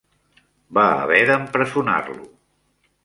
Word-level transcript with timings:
Va 0.77 0.85
haver 1.01 1.19
d'empresonar-lo. 1.33 2.19